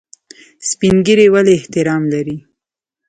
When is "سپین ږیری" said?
0.69-1.27